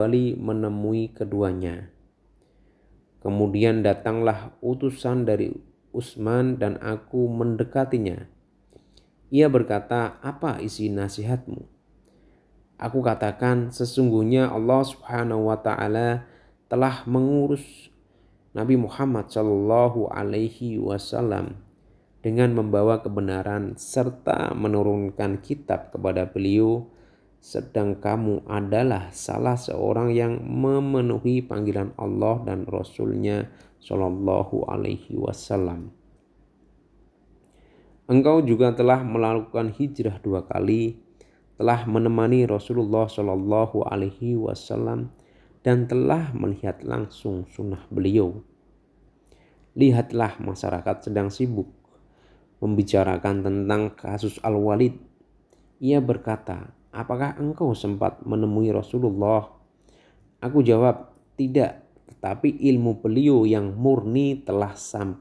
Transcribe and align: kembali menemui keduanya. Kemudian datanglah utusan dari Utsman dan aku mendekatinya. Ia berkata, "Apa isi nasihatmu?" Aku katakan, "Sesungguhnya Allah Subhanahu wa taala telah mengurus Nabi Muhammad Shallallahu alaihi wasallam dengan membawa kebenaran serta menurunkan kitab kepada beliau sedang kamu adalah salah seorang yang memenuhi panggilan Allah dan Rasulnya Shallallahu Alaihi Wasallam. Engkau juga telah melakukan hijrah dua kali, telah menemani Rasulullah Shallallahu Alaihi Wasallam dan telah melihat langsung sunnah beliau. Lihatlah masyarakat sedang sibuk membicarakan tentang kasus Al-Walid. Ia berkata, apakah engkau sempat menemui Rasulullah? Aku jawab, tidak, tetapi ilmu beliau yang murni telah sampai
kembali 0.00 0.40
menemui 0.40 1.12
keduanya. 1.12 1.92
Kemudian 3.20 3.84
datanglah 3.84 4.56
utusan 4.64 5.28
dari 5.28 5.52
Utsman 5.92 6.56
dan 6.56 6.80
aku 6.80 7.28
mendekatinya. 7.28 8.24
Ia 9.28 9.52
berkata, 9.52 10.16
"Apa 10.24 10.56
isi 10.64 10.88
nasihatmu?" 10.88 11.68
Aku 12.80 13.04
katakan, 13.04 13.76
"Sesungguhnya 13.76 14.48
Allah 14.48 14.88
Subhanahu 14.88 15.52
wa 15.52 15.60
taala 15.60 16.24
telah 16.72 17.04
mengurus 17.04 17.92
Nabi 18.56 18.80
Muhammad 18.80 19.28
Shallallahu 19.28 20.16
alaihi 20.16 20.80
wasallam 20.80 21.60
dengan 22.24 22.56
membawa 22.56 23.04
kebenaran 23.04 23.76
serta 23.76 24.56
menurunkan 24.56 25.44
kitab 25.44 25.92
kepada 25.92 26.24
beliau 26.24 26.88
sedang 27.40 27.96
kamu 27.96 28.44
adalah 28.44 29.08
salah 29.16 29.56
seorang 29.56 30.12
yang 30.12 30.44
memenuhi 30.44 31.40
panggilan 31.40 31.96
Allah 31.96 32.44
dan 32.44 32.68
Rasulnya 32.68 33.48
Shallallahu 33.80 34.68
Alaihi 34.68 35.16
Wasallam. 35.16 35.88
Engkau 38.12 38.44
juga 38.44 38.76
telah 38.76 39.00
melakukan 39.00 39.72
hijrah 39.72 40.20
dua 40.20 40.44
kali, 40.44 41.00
telah 41.56 41.88
menemani 41.88 42.44
Rasulullah 42.44 43.08
Shallallahu 43.08 43.88
Alaihi 43.88 44.36
Wasallam 44.36 45.08
dan 45.64 45.88
telah 45.88 46.36
melihat 46.36 46.84
langsung 46.84 47.48
sunnah 47.48 47.88
beliau. 47.88 48.44
Lihatlah 49.72 50.36
masyarakat 50.44 51.08
sedang 51.08 51.32
sibuk 51.32 51.72
membicarakan 52.60 53.40
tentang 53.40 53.96
kasus 53.96 54.36
Al-Walid. 54.44 55.00
Ia 55.80 56.02
berkata, 56.04 56.76
apakah 56.94 57.38
engkau 57.38 57.74
sempat 57.74 58.22
menemui 58.22 58.70
Rasulullah? 58.70 59.50
Aku 60.40 60.62
jawab, 60.62 61.10
tidak, 61.34 61.84
tetapi 62.10 62.60
ilmu 62.70 63.00
beliau 63.02 63.44
yang 63.44 63.76
murni 63.76 64.40
telah 64.40 64.72
sampai 64.78 65.18